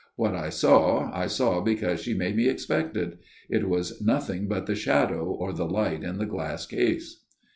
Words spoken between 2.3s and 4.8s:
me expect it. It was nothing but the